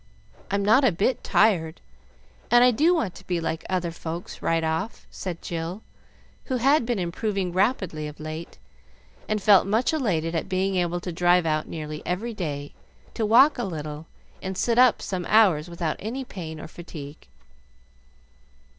[0.49, 1.79] I'm not a bit tired,
[2.49, 5.83] and I do want to be like other folks right off," said Jill,
[6.45, 8.57] who had been improving rapidly of late,
[9.29, 12.73] and felt much elated at being able to drive out nearly every day,
[13.13, 14.07] to walk a little,
[14.41, 17.27] and sit up some hours without any pain or fatigue.